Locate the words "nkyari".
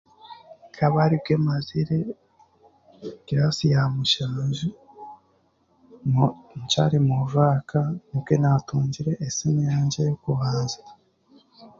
6.61-6.97